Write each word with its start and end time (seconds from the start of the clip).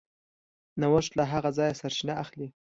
نوښت 0.79 1.11
له 1.19 1.23
هغه 1.31 1.49
ځایه 1.57 1.77
سرچینه 1.81 2.13
اخلي. 2.23 2.47